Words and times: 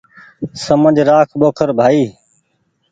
سمجه 0.63 1.03
رآک 1.09 1.29
ٻوکر 1.39 1.69
ڀآئي 1.77 2.03